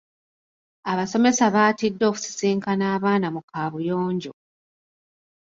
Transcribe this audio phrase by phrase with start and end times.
[0.91, 4.33] Abasomesa baatidde okusisinkana abaana mu kaabuyonjo.